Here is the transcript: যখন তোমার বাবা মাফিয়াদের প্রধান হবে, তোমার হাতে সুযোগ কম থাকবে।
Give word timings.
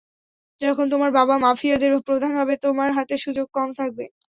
যখন 0.61 0.85
তোমার 0.93 1.11
বাবা 1.19 1.35
মাফিয়াদের 1.39 1.91
প্রধান 2.07 2.31
হবে, 2.39 2.53
তোমার 2.65 2.89
হাতে 2.97 3.15
সুযোগ 3.25 3.47
কম 3.53 3.69
থাকবে। 3.79 4.03